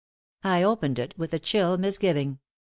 I 0.43 0.63
opened 0.63 0.97
it 0.97 1.13
with 1.15 1.31
a 1.31 1.37
chill 1.37 1.77
misgiving. 1.77 2.39